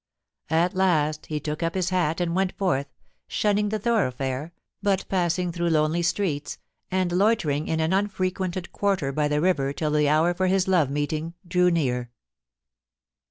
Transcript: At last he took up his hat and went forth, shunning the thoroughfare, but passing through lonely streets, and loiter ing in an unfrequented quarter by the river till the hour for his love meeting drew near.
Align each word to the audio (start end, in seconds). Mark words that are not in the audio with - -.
At 0.49 0.73
last 0.73 1.27
he 1.27 1.39
took 1.39 1.61
up 1.61 1.75
his 1.75 1.91
hat 1.91 2.19
and 2.19 2.35
went 2.35 2.57
forth, 2.57 2.87
shunning 3.27 3.69
the 3.69 3.77
thoroughfare, 3.77 4.51
but 4.81 5.07
passing 5.09 5.51
through 5.51 5.69
lonely 5.69 6.01
streets, 6.01 6.57
and 6.89 7.11
loiter 7.11 7.51
ing 7.51 7.67
in 7.67 7.79
an 7.79 7.93
unfrequented 7.93 8.71
quarter 8.71 9.11
by 9.11 9.27
the 9.27 9.41
river 9.41 9.71
till 9.73 9.91
the 9.91 10.09
hour 10.09 10.33
for 10.33 10.47
his 10.47 10.67
love 10.67 10.89
meeting 10.89 11.35
drew 11.47 11.69
near. 11.69 12.09